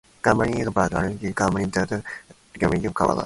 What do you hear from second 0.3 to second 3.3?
died in Bad Reichenhall, Germany due to pulmonary collapse.